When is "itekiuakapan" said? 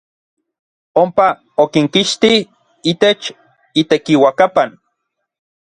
3.81-4.69